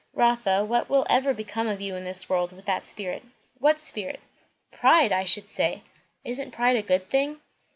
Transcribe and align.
"Rotha, 0.15 0.65
what 0.65 0.89
will 0.89 1.05
ever 1.11 1.31
become 1.31 1.67
of 1.67 1.79
you 1.79 1.95
in 1.95 2.05
this 2.05 2.27
world, 2.27 2.53
with 2.53 2.65
that 2.65 2.87
spirit?" 2.87 3.21
"What 3.59 3.77
spirit?" 3.77 4.19
"Pride, 4.71 5.11
I 5.11 5.25
should 5.25 5.47
say." 5.47 5.83
"Isn't 6.25 6.49
pride 6.49 6.75
a 6.75 6.81
good 6.81 7.07
thing?" 7.07 7.39